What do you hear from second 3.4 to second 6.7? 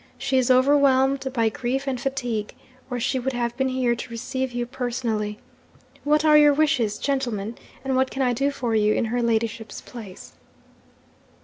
been here to receive you personally. What are your